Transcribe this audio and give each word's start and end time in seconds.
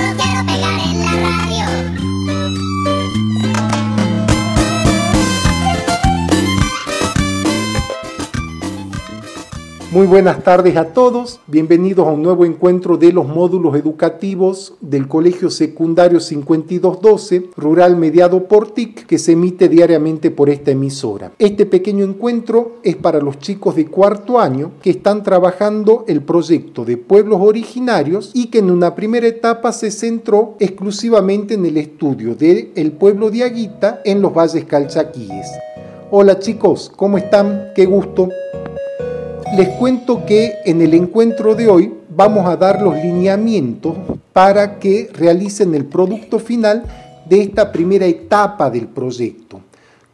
Get 0.00 0.20
up 0.20 0.46
baby. 0.46 0.59
Muy 9.92 10.06
buenas 10.06 10.44
tardes 10.44 10.76
a 10.76 10.92
todos, 10.92 11.40
bienvenidos 11.48 12.06
a 12.06 12.12
un 12.12 12.22
nuevo 12.22 12.44
encuentro 12.44 12.96
de 12.96 13.12
los 13.12 13.26
módulos 13.26 13.74
educativos 13.74 14.74
del 14.80 15.08
Colegio 15.08 15.50
Secundario 15.50 16.20
5212, 16.20 17.50
Rural 17.56 17.96
Mediado 17.96 18.46
por 18.46 18.70
TIC, 18.70 19.04
que 19.06 19.18
se 19.18 19.32
emite 19.32 19.68
diariamente 19.68 20.30
por 20.30 20.48
esta 20.48 20.70
emisora. 20.70 21.32
Este 21.40 21.66
pequeño 21.66 22.04
encuentro 22.04 22.76
es 22.84 22.94
para 22.94 23.18
los 23.18 23.40
chicos 23.40 23.74
de 23.74 23.86
cuarto 23.86 24.38
año 24.38 24.70
que 24.80 24.90
están 24.90 25.24
trabajando 25.24 26.04
el 26.06 26.22
proyecto 26.22 26.84
de 26.84 26.96
pueblos 26.96 27.40
originarios 27.42 28.30
y 28.32 28.46
que 28.46 28.60
en 28.60 28.70
una 28.70 28.94
primera 28.94 29.26
etapa 29.26 29.72
se 29.72 29.90
centró 29.90 30.54
exclusivamente 30.60 31.54
en 31.54 31.66
el 31.66 31.76
estudio 31.78 32.36
del 32.36 32.92
pueblo 32.92 33.28
de 33.28 33.42
Aguita 33.42 34.02
en 34.04 34.22
los 34.22 34.32
valles 34.32 34.66
calchaquíes. 34.66 35.48
Hola 36.12 36.38
chicos, 36.38 36.92
¿cómo 36.94 37.18
están? 37.18 37.72
Qué 37.74 37.86
gusto 37.86 38.28
les 39.56 39.68
cuento 39.70 40.24
que 40.26 40.58
en 40.64 40.80
el 40.80 40.94
encuentro 40.94 41.56
de 41.56 41.68
hoy 41.68 41.92
vamos 42.08 42.46
a 42.46 42.56
dar 42.56 42.80
los 42.82 42.94
lineamientos 42.94 43.96
para 44.32 44.78
que 44.78 45.10
realicen 45.12 45.74
el 45.74 45.86
producto 45.86 46.38
final 46.38 46.84
de 47.28 47.42
esta 47.42 47.72
primera 47.72 48.06
etapa 48.06 48.70
del 48.70 48.86
proyecto. 48.86 49.60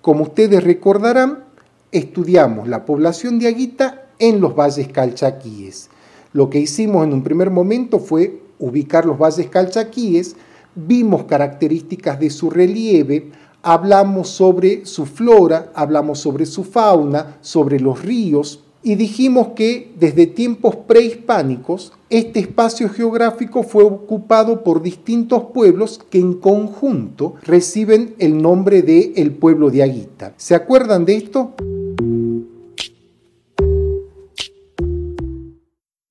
Como 0.00 0.22
ustedes 0.22 0.64
recordarán, 0.64 1.44
estudiamos 1.92 2.66
la 2.66 2.86
población 2.86 3.38
de 3.38 3.48
Aguita 3.48 4.06
en 4.18 4.40
los 4.40 4.56
valles 4.56 4.88
calchaquíes. 4.88 5.90
Lo 6.32 6.48
que 6.48 6.60
hicimos 6.60 7.04
en 7.04 7.12
un 7.12 7.22
primer 7.22 7.50
momento 7.50 7.98
fue 7.98 8.40
ubicar 8.58 9.04
los 9.04 9.18
valles 9.18 9.48
calchaquíes, 9.48 10.36
vimos 10.74 11.24
características 11.24 12.18
de 12.18 12.30
su 12.30 12.48
relieve, 12.48 13.32
hablamos 13.62 14.28
sobre 14.28 14.86
su 14.86 15.04
flora, 15.04 15.72
hablamos 15.74 16.20
sobre 16.20 16.46
su 16.46 16.64
fauna, 16.64 17.36
sobre 17.42 17.80
los 17.80 18.02
ríos, 18.02 18.62
y 18.82 18.94
dijimos 18.94 19.48
que 19.48 19.92
desde 19.98 20.26
tiempos 20.26 20.76
prehispánicos 20.76 21.92
este 22.08 22.40
espacio 22.40 22.88
geográfico 22.88 23.62
fue 23.62 23.82
ocupado 23.82 24.62
por 24.62 24.82
distintos 24.82 25.44
pueblos 25.52 26.00
que 26.10 26.18
en 26.18 26.34
conjunto 26.34 27.34
reciben 27.42 28.14
el 28.18 28.40
nombre 28.40 28.82
de 28.82 29.12
el 29.16 29.34
pueblo 29.34 29.70
de 29.70 29.82
Aguita. 29.82 30.34
¿Se 30.36 30.54
acuerdan 30.54 31.04
de 31.04 31.16
esto? 31.16 31.54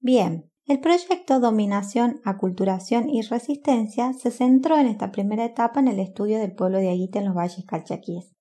Bien, 0.01 0.49
el 0.67 0.79
proyecto 0.79 1.39
Dominación, 1.39 2.19
Aculturación 2.23 3.09
y 3.09 3.21
Resistencia 3.21 4.13
se 4.13 4.31
centró 4.31 4.77
en 4.77 4.87
esta 4.87 5.11
primera 5.11 5.45
etapa 5.45 5.79
en 5.79 5.87
el 5.87 5.99
estudio 5.99 6.39
del 6.39 6.53
pueblo 6.53 6.79
de 6.79 6.89
Aguita 6.89 7.19
en 7.19 7.25
los 7.25 7.35
valles 7.35 7.65
calchaquíes. 7.65 8.34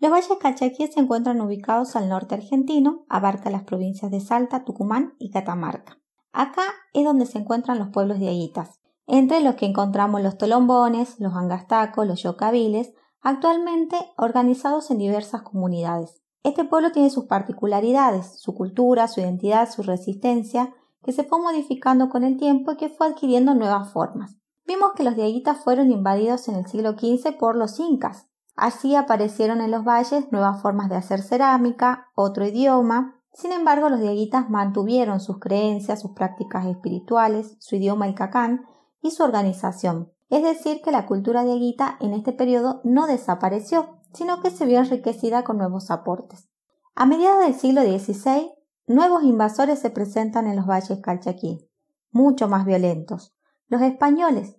Los 0.00 0.10
valles 0.10 0.30
calchaquíes 0.40 0.94
se 0.94 1.00
encuentran 1.00 1.42
ubicados 1.42 1.94
al 1.94 2.08
norte 2.08 2.34
argentino, 2.34 3.04
abarca 3.10 3.50
las 3.50 3.64
provincias 3.64 4.10
de 4.10 4.20
Salta, 4.20 4.64
Tucumán 4.64 5.14
y 5.18 5.30
Catamarca. 5.30 5.98
Acá 6.32 6.62
es 6.94 7.04
donde 7.04 7.26
se 7.26 7.36
encuentran 7.36 7.78
los 7.78 7.88
pueblos 7.88 8.18
de 8.18 8.28
Aguitas, 8.28 8.80
entre 9.06 9.42
los 9.42 9.56
que 9.56 9.66
encontramos 9.66 10.22
los 10.22 10.38
tolombones, 10.38 11.20
los 11.20 11.34
angastacos, 11.34 12.06
los 12.06 12.22
yocaviles, 12.22 12.94
actualmente 13.20 13.96
organizados 14.16 14.90
en 14.90 14.96
diversas 14.96 15.42
comunidades. 15.42 16.22
Este 16.44 16.64
pueblo 16.64 16.92
tiene 16.92 17.10
sus 17.10 17.26
particularidades, 17.26 18.40
su 18.40 18.54
cultura, 18.54 19.06
su 19.06 19.20
identidad, 19.20 19.70
su 19.70 19.82
resistencia, 19.82 20.74
que 21.02 21.12
se 21.12 21.24
fue 21.24 21.42
modificando 21.42 22.08
con 22.08 22.24
el 22.24 22.38
tiempo 22.38 22.72
y 22.72 22.76
que 22.76 22.88
fue 22.88 23.08
adquiriendo 23.08 23.54
nuevas 23.54 23.92
formas. 23.92 24.38
Vimos 24.66 24.92
que 24.96 25.04
los 25.04 25.14
de 25.14 25.24
Aguitas 25.24 25.62
fueron 25.62 25.90
invadidos 25.90 26.48
en 26.48 26.54
el 26.54 26.66
siglo 26.66 26.92
XV 26.92 27.36
por 27.38 27.54
los 27.54 27.78
incas, 27.78 28.29
Así 28.60 28.94
aparecieron 28.94 29.62
en 29.62 29.70
los 29.70 29.84
valles 29.84 30.30
nuevas 30.32 30.60
formas 30.60 30.90
de 30.90 30.96
hacer 30.96 31.22
cerámica, 31.22 32.08
otro 32.14 32.46
idioma. 32.46 33.18
Sin 33.32 33.52
embargo, 33.52 33.88
los 33.88 34.00
dieguitas 34.00 34.50
mantuvieron 34.50 35.18
sus 35.18 35.38
creencias, 35.38 36.02
sus 36.02 36.10
prácticas 36.10 36.66
espirituales, 36.66 37.56
su 37.58 37.76
idioma 37.76 38.06
el 38.06 38.14
cacán 38.14 38.66
y 39.00 39.12
su 39.12 39.22
organización. 39.22 40.12
Es 40.28 40.42
decir, 40.42 40.82
que 40.84 40.90
la 40.90 41.06
cultura 41.06 41.42
dieguita 41.42 41.96
en 42.00 42.12
este 42.12 42.34
periodo 42.34 42.82
no 42.84 43.06
desapareció, 43.06 43.96
sino 44.12 44.42
que 44.42 44.50
se 44.50 44.66
vio 44.66 44.80
enriquecida 44.80 45.42
con 45.42 45.56
nuevos 45.56 45.90
aportes. 45.90 46.50
A 46.94 47.06
mediados 47.06 47.42
del 47.42 47.54
siglo 47.54 47.80
XVI, 47.80 48.52
nuevos 48.86 49.22
invasores 49.22 49.78
se 49.78 49.88
presentan 49.88 50.46
en 50.46 50.56
los 50.56 50.66
valles 50.66 51.00
calchaquí, 51.00 51.66
mucho 52.10 52.46
más 52.46 52.66
violentos. 52.66 53.34
Los 53.68 53.80
españoles, 53.80 54.58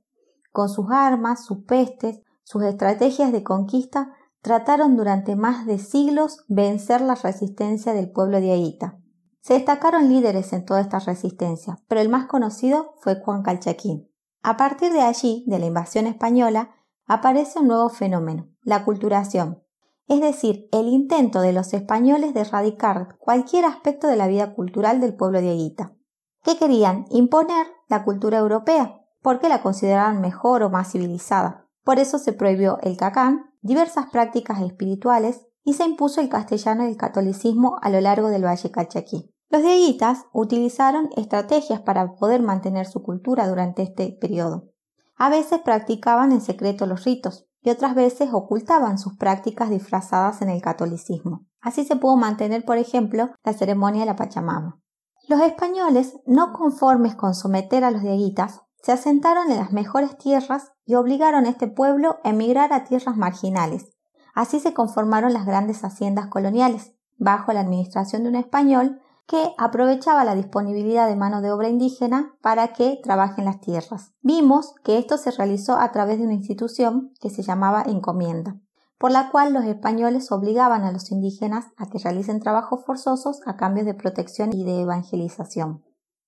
con 0.52 0.70
sus 0.70 0.88
armas, 0.90 1.46
sus 1.46 1.66
pestes, 1.66 2.24
sus 2.44 2.63
estrategias 2.63 3.31
de 3.31 3.44
conquista 3.44 4.13
trataron 4.41 4.97
durante 4.97 5.35
más 5.35 5.66
de 5.66 5.78
siglos 5.78 6.44
vencer 6.47 7.02
la 7.02 7.16
resistencia 7.16 7.94
del 7.94 8.12
pueblo 8.12 8.41
de 8.41 8.52
Aita. 8.52 8.97
Se 9.41 9.53
destacaron 9.53 10.09
líderes 10.09 10.53
en 10.53 10.66
toda 10.66 10.81
esta 10.81 11.00
resistencia, 11.00 11.79
pero 11.88 12.02
el 12.02 12.09
más 12.09 12.28
conocido 12.28 12.96
fue 13.02 13.19
Juan 13.22 13.44
Calchaquín. 13.44 14.09
A 14.44 14.57
partir 14.57 14.91
de 14.91 15.02
allí, 15.02 15.44
de 15.47 15.59
la 15.59 15.68
invasión 15.68 16.07
española, 16.07 16.72
aparece 17.06 17.59
un 17.59 17.68
nuevo 17.68 17.90
fenómeno, 17.90 18.50
la 18.63 18.85
culturación, 18.85 19.63
es 20.08 20.19
decir, 20.19 20.68
el 20.72 20.88
intento 20.88 21.41
de 21.41 21.53
los 21.53 21.73
españoles 21.73 22.34
de 22.34 22.41
erradicar 22.41 23.18
cualquier 23.18 23.66
aspecto 23.66 24.08
de 24.08 24.18
la 24.18 24.28
vida 24.28 24.53
cultural 24.53 25.00
del 25.00 25.16
pueblo 25.16 25.41
de 25.41 25.52
Aguita. 25.52 25.96
¿Qué 26.44 26.58
querían? 26.58 27.06
Imponer 27.12 27.68
la 27.88 28.03
cultura 28.03 28.40
europea, 28.40 29.00
porque 29.22 29.47
la 29.47 29.62
consideraban 29.62 30.19
mejor 30.19 30.63
o 30.63 30.69
más 30.69 30.91
civilizada. 30.91 31.69
Por 31.84 32.00
eso 32.00 32.19
se 32.19 32.34
prohibió 32.34 32.78
el 32.81 32.97
cacán, 32.97 33.52
diversas 33.62 34.08
prácticas 34.12 34.62
espirituales 34.62 35.47
y 35.64 35.74
se 35.74 35.86
impuso 35.86 36.22
el 36.22 36.30
castellano 36.30 36.86
y 36.86 36.92
el 36.92 36.97
catolicismo 36.97 37.78
a 37.81 37.90
lo 37.90 38.02
largo 38.02 38.30
del 38.30 38.46
Valle 38.46 38.72
Calchaquí. 38.72 39.31
Los 39.50 39.64
dieguitas 39.64 40.25
utilizaron 40.31 41.09
estrategias 41.18 41.81
para 41.81 42.16
poder 42.16 42.41
mantener 42.41 42.86
su 42.88 43.03
cultura 43.03 43.47
durante 43.47 43.84
este 43.84 44.18
periodo. 44.20 44.70
A 45.18 45.30
veces 45.30 45.59
practicaban 45.59 46.31
en 46.31 46.41
secreto 46.41 46.86
los 46.86 47.03
ritos 47.03 47.46
y 47.62 47.70
otras 47.70 47.94
veces 47.94 48.30
ocultaban 48.34 48.97
sus 48.97 49.18
prácticas 49.18 49.70
disfrazadas 49.70 50.41
en 50.41 50.50
el 50.50 50.62
catolicismo. 50.62 51.46
Así 51.59 51.84
se 51.84 51.96
pudo 51.96 52.16
mantener, 52.16 52.66
por 52.66 52.78
ejemplo, 52.78 53.30
la 53.44 53.53
ceremonia 53.53 54.02
de 54.02 54.08
la 54.08 54.16
Pachamama. 54.16 54.80
Los 55.28 55.41
españoles, 55.41 56.16
no 56.25 56.53
conformes 56.53 57.16
con 57.16 57.36
someter 57.36 57.84
a 57.84 57.91
los 57.91 58.02
dieguitas, 58.02 58.62
se 58.81 58.92
asentaron 58.92 59.52
en 59.52 59.58
las 59.58 59.72
mejores 59.72 60.18
tierras 60.18 60.72
y 60.86 60.96
obligaron 60.96 61.46
a 61.46 61.50
este 61.50 61.68
pueblo 61.68 62.18
a 62.24 62.30
emigrar 62.30 62.74
a 62.74 62.84
tierras 62.84 63.16
marginales. 63.16 63.97
Así 64.34 64.59
se 64.59 64.74
conformaron 64.74 65.34
las 65.34 65.46
grandes 65.46 65.84
haciendas 65.84 66.28
coloniales, 66.28 66.94
bajo 67.18 67.53
la 67.53 67.62
administración 67.62 68.24
de 68.24 68.30
un 68.30 68.36
español 68.36 69.00
que 69.28 69.53
aprovechaba 69.58 70.25
la 70.25 70.36
disponibilidad 70.36 71.08
de 71.08 71.16
mano 71.16 71.41
de 71.41 71.52
obra 71.52 71.70
indígena 71.70 72.34
para 72.41 72.74
que 72.74 73.00
trabaje 73.03 73.41
en 73.41 73.46
las 73.46 73.62
tierras. 73.62 74.14
Vimos 74.22 74.74
que 74.84 74.97
esto 74.97 75.18
se 75.18 75.31
realizó 75.31 75.78
a 75.78 75.91
través 75.91 76.18
de 76.18 76.25
una 76.25 76.34
institución 76.34 77.14
que 77.22 77.30
se 77.30 77.44
llamaba 77.44 77.84
encomienda, 77.86 78.59
por 78.97 79.12
la 79.12 79.30
cual 79.30 79.53
los 79.53 79.64
españoles 79.66 80.31
obligaban 80.31 80.84
a 80.84 80.91
los 80.91 81.12
indígenas 81.12 81.68
a 81.78 81.86
que 81.86 82.00
realicen 82.00 82.40
trabajos 82.40 82.84
forzosos 82.86 83.41
a 83.46 83.56
cambio 83.56 83.86
de 83.86 83.94
protección 83.94 84.52
y 84.53 84.64
de 84.64 84.81
evangelización. 84.81 85.84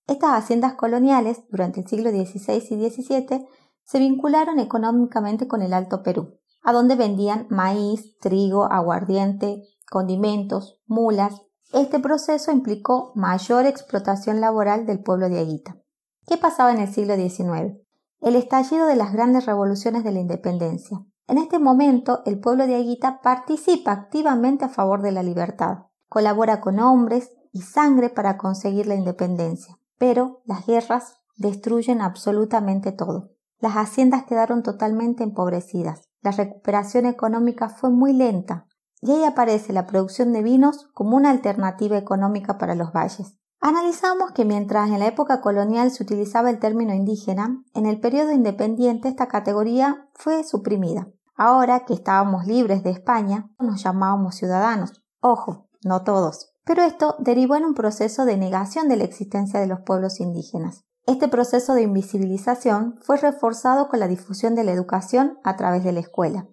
Estas 0.06 0.32
haciendas 0.32 0.74
coloniales, 0.74 1.44
durante 1.50 1.80
el 1.80 1.88
siglo 1.88 2.10
XVI 2.10 2.56
y 2.56 2.90
XVII, 2.90 3.48
se 3.86 4.00
vincularon 4.00 4.60
económicamente 4.60 5.48
con 5.48 5.62
el 5.62 5.74
Alto 5.74 6.04
Perú, 6.04 6.40
a 6.62 6.74
donde 6.74 6.96
vendían 6.96 7.48
maíz, 7.50 8.18
trigo, 8.20 8.66
aguardiente, 8.66 9.64
condimentos, 9.90 10.82
mulas. 10.88 11.42
Este 11.72 12.00
proceso 12.00 12.52
implicó 12.52 13.14
mayor 13.16 13.66
explotación 13.66 14.42
laboral 14.42 14.86
del 14.86 15.02
pueblo 15.02 15.30
de 15.30 15.40
Aguita. 15.40 15.78
¿Qué 16.28 16.38
pasaba 16.38 16.72
en 16.72 16.80
el 16.80 16.94
siglo 16.94 17.16
XIX? 17.16 17.78
El 18.22 18.36
estallido 18.36 18.88
de 18.88 18.96
las 18.96 19.14
grandes 19.14 19.46
revoluciones 19.46 20.04
de 20.04 20.12
la 20.12 20.20
independencia. 20.20 21.06
En 21.28 21.38
este 21.38 21.60
momento, 21.60 22.22
el 22.26 22.40
pueblo 22.40 22.68
de 22.68 22.76
Aguita 22.76 23.22
participa 23.22 23.92
activamente 23.92 24.66
a 24.66 24.70
favor 24.70 25.02
de 25.02 25.14
la 25.14 25.24
libertad, 25.24 25.86
colabora 26.10 26.60
con 26.60 26.80
hombres 26.80 27.32
y 27.54 27.62
sangre 27.62 28.10
para 28.10 28.38
conseguir 28.38 28.88
la 28.88 28.96
independencia. 28.96 29.78
Pero 29.98 30.42
las 30.46 30.66
guerras 30.66 31.18
destruyen 31.38 32.02
absolutamente 32.02 32.92
todo. 32.92 33.32
Las 33.60 33.76
haciendas 33.76 34.26
quedaron 34.26 34.64
totalmente 34.64 35.24
empobrecidas. 35.24 36.02
La 36.22 36.32
recuperación 36.32 37.06
económica 37.06 37.70
fue 37.70 37.90
muy 37.90 38.14
lenta 38.14 38.68
y 39.02 39.12
ahí 39.12 39.24
aparece 39.26 39.74
la 39.74 39.86
producción 39.86 40.32
de 40.32 40.42
vinos 40.42 40.88
como 40.94 41.18
una 41.18 41.30
alternativa 41.30 41.98
económica 41.98 42.58
para 42.58 42.76
los 42.76 42.94
valles. 42.94 43.38
Analizamos 43.60 44.32
que 44.32 44.46
mientras 44.46 44.90
en 44.90 45.00
la 45.00 45.08
época 45.08 45.42
colonial 45.42 45.92
se 45.92 46.04
utilizaba 46.04 46.50
el 46.50 46.60
término 46.60 46.94
indígena, 46.94 47.64
en 47.74 47.86
el 47.86 48.00
periodo 48.00 48.32
independiente 48.32 49.08
esta 49.08 49.28
categoría 49.28 50.10
fue 50.14 50.44
suprimida. 50.44 51.08
Ahora 51.36 51.86
que 51.86 51.94
estábamos 51.94 52.46
libres 52.46 52.84
de 52.84 52.92
España, 52.92 53.50
nos 53.60 53.84
llamábamos 53.84 54.36
ciudadanos. 54.36 55.02
Ojo, 55.20 55.70
no 55.84 56.04
todos 56.04 56.53
pero 56.66 56.84
esto 56.84 57.16
derivó 57.20 57.56
en 57.56 57.66
un 57.66 57.74
proceso 57.74 58.26
de 58.26 58.38
negación 58.38 58.88
de 58.88 58.98
la 58.98 59.04
existencia 59.04 59.60
de 59.60 59.68
los 59.68 59.82
pueblos 59.82 60.20
indígenas. 60.20 60.86
Este 61.06 61.28
proceso 61.28 61.74
de 61.74 61.82
invisibilización 61.82 62.96
fue 63.02 63.18
reforzado 63.18 63.90
con 63.90 64.00
la 64.00 64.08
difusión 64.08 64.56
de 64.56 64.64
la 64.64 64.72
educación 64.72 65.38
a 65.44 65.58
través 65.58 65.84
de 65.84 65.92
la 65.92 66.00
escuela. 66.00 66.48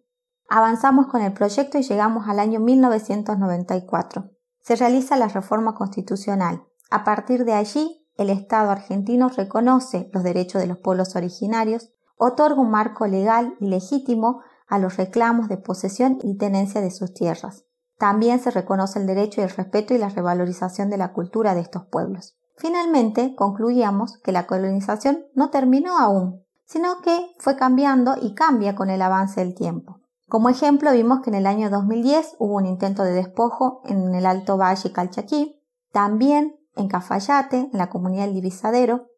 Avanzamos 0.48 1.06
con 1.06 1.22
el 1.22 1.32
proyecto 1.32 1.78
y 1.78 1.82
llegamos 1.82 2.28
al 2.28 2.40
año 2.40 2.58
1994. 2.58 4.30
Se 4.62 4.74
realiza 4.74 5.16
la 5.16 5.28
reforma 5.28 5.76
constitucional. 5.76 6.64
A 6.90 7.04
partir 7.04 7.44
de 7.44 7.52
allí, 7.52 8.04
el 8.16 8.28
Estado 8.28 8.70
argentino 8.70 9.28
reconoce 9.28 10.10
los 10.12 10.24
derechos 10.24 10.60
de 10.60 10.66
los 10.66 10.78
pueblos 10.78 11.14
originarios, 11.14 11.92
otorga 12.16 12.60
un 12.60 12.70
marco 12.70 13.06
legal 13.06 13.54
y 13.60 13.68
legítimo 13.68 14.40
a 14.66 14.78
los 14.80 14.96
reclamos 14.96 15.48
de 15.48 15.56
posesión 15.56 16.18
y 16.22 16.36
tenencia 16.36 16.80
de 16.80 16.90
sus 16.90 17.14
tierras. 17.14 17.64
También 18.00 18.40
se 18.40 18.50
reconoce 18.50 18.98
el 18.98 19.06
derecho 19.06 19.42
y 19.42 19.44
el 19.44 19.50
respeto 19.50 19.92
y 19.92 19.98
la 19.98 20.08
revalorización 20.08 20.88
de 20.88 20.96
la 20.96 21.12
cultura 21.12 21.54
de 21.54 21.60
estos 21.60 21.84
pueblos. 21.84 22.34
Finalmente, 22.56 23.34
concluíamos 23.36 24.16
que 24.24 24.32
la 24.32 24.46
colonización 24.46 25.26
no 25.34 25.50
terminó 25.50 25.98
aún, 25.98 26.42
sino 26.64 27.02
que 27.02 27.26
fue 27.38 27.56
cambiando 27.56 28.14
y 28.18 28.32
cambia 28.32 28.74
con 28.74 28.88
el 28.88 29.02
avance 29.02 29.40
del 29.40 29.54
tiempo. 29.54 30.00
Como 30.30 30.48
ejemplo, 30.48 30.92
vimos 30.92 31.20
que 31.20 31.28
en 31.28 31.34
el 31.34 31.46
año 31.46 31.68
2010 31.68 32.36
hubo 32.38 32.56
un 32.56 32.64
intento 32.64 33.02
de 33.02 33.12
despojo 33.12 33.82
en 33.84 34.14
el 34.14 34.24
Alto 34.24 34.56
Valle 34.56 34.92
Calchaquí, 34.92 35.60
también 35.92 36.56
en 36.76 36.88
Cafayate, 36.88 37.68
en 37.70 37.78
la 37.78 37.90
comunidad 37.90 38.24
del 38.24 38.34
Divisadero. 38.34 39.08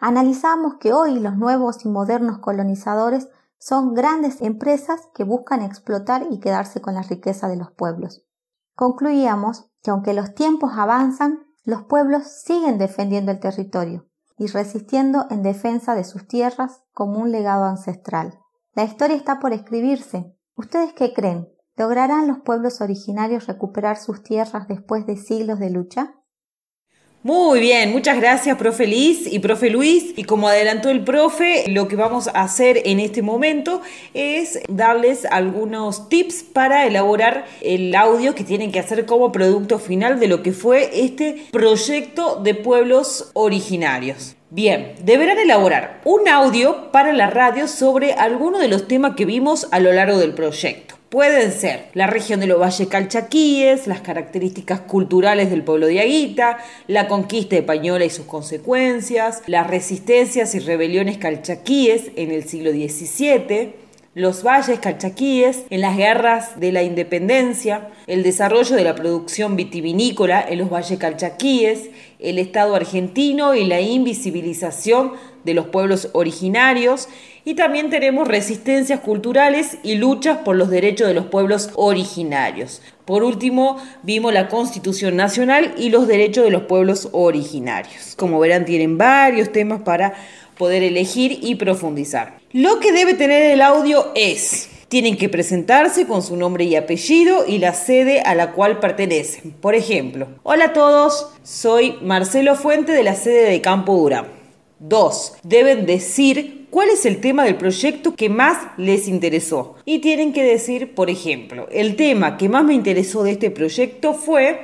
Analizamos 0.00 0.78
que 0.80 0.92
hoy 0.92 1.20
los 1.20 1.36
nuevos 1.36 1.84
y 1.84 1.88
modernos 1.88 2.38
colonizadores 2.38 3.28
son 3.58 3.94
grandes 3.94 4.40
empresas 4.42 5.08
que 5.14 5.24
buscan 5.24 5.62
explotar 5.62 6.26
y 6.30 6.40
quedarse 6.40 6.80
con 6.80 6.94
la 6.94 7.02
riqueza 7.02 7.48
de 7.48 7.56
los 7.56 7.70
pueblos. 7.72 8.24
Concluíamos 8.74 9.70
que 9.82 9.90
aunque 9.90 10.14
los 10.14 10.34
tiempos 10.34 10.72
avanzan, 10.76 11.46
los 11.64 11.84
pueblos 11.84 12.24
siguen 12.26 12.78
defendiendo 12.78 13.32
el 13.32 13.40
territorio 13.40 14.08
y 14.38 14.46
resistiendo 14.46 15.26
en 15.30 15.42
defensa 15.42 15.94
de 15.94 16.04
sus 16.04 16.28
tierras 16.28 16.82
como 16.92 17.18
un 17.18 17.32
legado 17.32 17.64
ancestral. 17.64 18.38
La 18.74 18.84
historia 18.84 19.16
está 19.16 19.40
por 19.40 19.52
escribirse 19.52 20.36
¿Ustedes 20.54 20.94
qué 20.94 21.12
creen? 21.12 21.48
¿Lograrán 21.76 22.26
los 22.26 22.38
pueblos 22.38 22.80
originarios 22.80 23.46
recuperar 23.46 23.98
sus 23.98 24.22
tierras 24.22 24.68
después 24.68 25.06
de 25.06 25.16
siglos 25.16 25.58
de 25.58 25.68
lucha? 25.68 26.14
Muy 27.26 27.58
bien, 27.58 27.90
muchas 27.90 28.20
gracias, 28.20 28.56
profe 28.56 28.86
Liz 28.86 29.26
y 29.26 29.40
profe 29.40 29.68
Luis. 29.68 30.12
Y 30.14 30.22
como 30.22 30.46
adelantó 30.46 30.90
el 30.90 31.02
profe, 31.02 31.64
lo 31.66 31.88
que 31.88 31.96
vamos 31.96 32.28
a 32.28 32.42
hacer 32.42 32.82
en 32.84 33.00
este 33.00 33.20
momento 33.20 33.82
es 34.14 34.60
darles 34.68 35.24
algunos 35.24 36.08
tips 36.08 36.44
para 36.44 36.86
elaborar 36.86 37.44
el 37.62 37.92
audio 37.96 38.36
que 38.36 38.44
tienen 38.44 38.70
que 38.70 38.78
hacer 38.78 39.06
como 39.06 39.32
producto 39.32 39.80
final 39.80 40.20
de 40.20 40.28
lo 40.28 40.44
que 40.44 40.52
fue 40.52 40.88
este 40.92 41.48
proyecto 41.50 42.36
de 42.44 42.54
pueblos 42.54 43.32
originarios. 43.34 44.36
Bien, 44.50 44.94
deberán 45.02 45.40
elaborar 45.40 46.02
un 46.04 46.28
audio 46.28 46.92
para 46.92 47.12
la 47.12 47.28
radio 47.28 47.66
sobre 47.66 48.12
alguno 48.12 48.60
de 48.60 48.68
los 48.68 48.86
temas 48.86 49.16
que 49.16 49.24
vimos 49.24 49.66
a 49.72 49.80
lo 49.80 49.92
largo 49.92 50.18
del 50.18 50.32
proyecto. 50.32 50.95
Pueden 51.08 51.52
ser 51.52 51.84
la 51.94 52.08
región 52.08 52.40
de 52.40 52.48
los 52.48 52.60
valles 52.60 52.88
calchaquíes, 52.88 53.86
las 53.86 54.00
características 54.00 54.80
culturales 54.80 55.50
del 55.50 55.62
pueblo 55.62 55.86
de 55.86 56.00
Aguita, 56.00 56.58
la 56.88 57.06
conquista 57.06 57.54
española 57.54 58.04
y 58.04 58.10
sus 58.10 58.26
consecuencias, 58.26 59.40
las 59.46 59.68
resistencias 59.68 60.56
y 60.56 60.58
rebeliones 60.58 61.18
calchaquíes 61.18 62.10
en 62.16 62.32
el 62.32 62.48
siglo 62.48 62.72
XVII, 62.72 63.74
los 64.14 64.42
valles 64.42 64.80
calchaquíes 64.80 65.62
en 65.70 65.82
las 65.82 65.96
guerras 65.96 66.58
de 66.58 66.72
la 66.72 66.82
independencia, 66.82 67.86
el 68.08 68.24
desarrollo 68.24 68.74
de 68.74 68.82
la 68.82 68.96
producción 68.96 69.54
vitivinícola 69.54 70.44
en 70.48 70.58
los 70.58 70.70
valles 70.70 70.98
calchaquíes, 70.98 71.90
el 72.18 72.40
Estado 72.40 72.74
argentino 72.74 73.54
y 73.54 73.64
la 73.64 73.80
invisibilización 73.80 75.12
de 75.44 75.54
los 75.54 75.66
pueblos 75.66 76.08
originarios 76.14 77.08
y 77.46 77.54
también 77.54 77.90
tenemos 77.90 78.26
resistencias 78.26 78.98
culturales 78.98 79.78
y 79.84 79.94
luchas 79.94 80.38
por 80.38 80.56
los 80.56 80.68
derechos 80.68 81.06
de 81.06 81.14
los 81.14 81.26
pueblos 81.26 81.70
originarios. 81.76 82.82
Por 83.04 83.22
último, 83.22 83.76
vimos 84.02 84.34
la 84.34 84.48
Constitución 84.48 85.14
Nacional 85.14 85.72
y 85.78 85.90
los 85.90 86.08
derechos 86.08 86.42
de 86.42 86.50
los 86.50 86.62
pueblos 86.62 87.08
originarios. 87.12 88.16
Como 88.16 88.40
verán, 88.40 88.64
tienen 88.64 88.98
varios 88.98 89.52
temas 89.52 89.82
para 89.82 90.14
poder 90.58 90.82
elegir 90.82 91.38
y 91.40 91.54
profundizar. 91.54 92.40
Lo 92.50 92.80
que 92.80 92.90
debe 92.90 93.14
tener 93.14 93.44
el 93.52 93.62
audio 93.62 94.10
es, 94.16 94.68
tienen 94.88 95.16
que 95.16 95.28
presentarse 95.28 96.08
con 96.08 96.22
su 96.22 96.36
nombre 96.36 96.64
y 96.64 96.74
apellido 96.74 97.46
y 97.46 97.58
la 97.58 97.74
sede 97.74 98.22
a 98.22 98.34
la 98.34 98.54
cual 98.54 98.80
pertenecen. 98.80 99.52
Por 99.52 99.76
ejemplo, 99.76 100.26
hola 100.42 100.64
a 100.64 100.72
todos, 100.72 101.28
soy 101.44 101.96
Marcelo 102.02 102.56
Fuente 102.56 102.90
de 102.90 103.04
la 103.04 103.14
sede 103.14 103.48
de 103.48 103.60
Campo 103.60 103.96
Durán. 103.96 104.26
2. 104.80 105.38
Deben 105.44 105.86
decir 105.86 106.55
cuál 106.76 106.90
es 106.90 107.06
el 107.06 107.22
tema 107.22 107.44
del 107.44 107.56
proyecto 107.56 108.14
que 108.14 108.28
más 108.28 108.58
les 108.76 109.08
interesó. 109.08 109.76
Y 109.86 110.00
tienen 110.00 110.34
que 110.34 110.44
decir, 110.44 110.94
por 110.94 111.08
ejemplo, 111.08 111.66
el 111.72 111.96
tema 111.96 112.36
que 112.36 112.50
más 112.50 112.64
me 112.64 112.74
interesó 112.74 113.22
de 113.22 113.30
este 113.30 113.50
proyecto 113.50 114.12
fue 114.12 114.60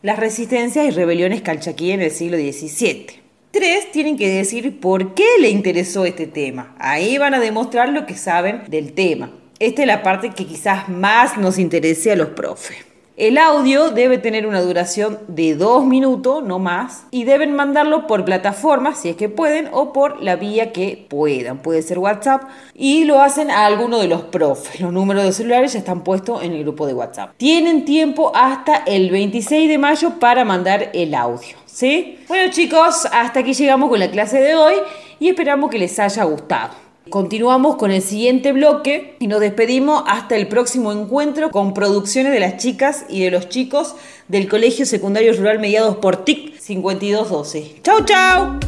las 0.00 0.16
resistencias 0.16 0.86
y 0.86 0.90
rebeliones 0.90 1.42
calchaquí 1.42 1.90
en 1.90 2.02
el 2.02 2.12
siglo 2.12 2.36
XVII. 2.36 3.06
Tres, 3.50 3.90
tienen 3.90 4.16
que 4.16 4.28
decir 4.28 4.78
por 4.78 5.14
qué 5.14 5.26
le 5.40 5.48
interesó 5.48 6.04
este 6.04 6.28
tema. 6.28 6.76
Ahí 6.78 7.18
van 7.18 7.34
a 7.34 7.40
demostrar 7.40 7.88
lo 7.88 8.06
que 8.06 8.14
saben 8.14 8.62
del 8.68 8.92
tema. 8.92 9.32
Esta 9.58 9.82
es 9.82 9.88
la 9.88 10.04
parte 10.04 10.30
que 10.30 10.46
quizás 10.46 10.88
más 10.88 11.36
nos 11.36 11.58
interese 11.58 12.12
a 12.12 12.16
los 12.16 12.28
profes. 12.28 12.76
El 13.16 13.38
audio 13.38 13.88
debe 13.88 14.18
tener 14.18 14.46
una 14.46 14.60
duración 14.60 15.18
de 15.26 15.54
dos 15.54 15.86
minutos, 15.86 16.44
no 16.44 16.58
más, 16.58 17.06
y 17.10 17.24
deben 17.24 17.56
mandarlo 17.56 18.06
por 18.06 18.26
plataforma, 18.26 18.94
si 18.94 19.08
es 19.08 19.16
que 19.16 19.30
pueden, 19.30 19.70
o 19.72 19.94
por 19.94 20.22
la 20.22 20.36
vía 20.36 20.70
que 20.70 21.06
puedan. 21.08 21.56
Puede 21.62 21.80
ser 21.80 21.98
WhatsApp, 21.98 22.42
y 22.74 23.04
lo 23.04 23.22
hacen 23.22 23.50
a 23.50 23.64
alguno 23.64 24.00
de 24.00 24.08
los 24.08 24.20
profes. 24.24 24.82
Los 24.82 24.92
números 24.92 25.24
de 25.24 25.32
celulares 25.32 25.72
ya 25.72 25.78
están 25.78 26.04
puestos 26.04 26.42
en 26.42 26.52
el 26.52 26.62
grupo 26.62 26.86
de 26.86 26.92
WhatsApp. 26.92 27.30
Tienen 27.38 27.86
tiempo 27.86 28.32
hasta 28.34 28.82
el 28.84 29.10
26 29.10 29.66
de 29.66 29.78
mayo 29.78 30.18
para 30.20 30.44
mandar 30.44 30.90
el 30.92 31.14
audio. 31.14 31.56
¿Sí? 31.64 32.18
Bueno 32.28 32.52
chicos, 32.52 33.06
hasta 33.10 33.40
aquí 33.40 33.54
llegamos 33.54 33.88
con 33.88 33.98
la 33.98 34.10
clase 34.10 34.42
de 34.42 34.54
hoy 34.56 34.74
y 35.18 35.30
esperamos 35.30 35.70
que 35.70 35.78
les 35.78 35.98
haya 35.98 36.24
gustado. 36.24 36.85
Continuamos 37.10 37.76
con 37.76 37.92
el 37.92 38.02
siguiente 38.02 38.52
bloque 38.52 39.14
y 39.20 39.28
nos 39.28 39.38
despedimos 39.38 40.02
hasta 40.08 40.34
el 40.34 40.48
próximo 40.48 40.90
encuentro 40.92 41.52
con 41.52 41.72
producciones 41.72 42.32
de 42.32 42.40
las 42.40 42.56
chicas 42.56 43.06
y 43.08 43.22
de 43.22 43.30
los 43.30 43.48
chicos 43.48 43.94
del 44.26 44.48
Colegio 44.48 44.86
Secundario 44.86 45.32
Rural 45.32 45.60
mediados 45.60 45.96
por 45.96 46.24
TIC 46.24 46.58
5212. 46.58 47.76
¡Chau, 47.82 48.04
chau! 48.04 48.58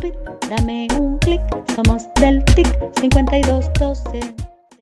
Dame 0.49 0.87
un 0.97 1.19
clic, 1.19 1.41
somos 1.75 2.05
del 2.21 2.45
TIC 2.45 2.69
5212. 3.01 4.48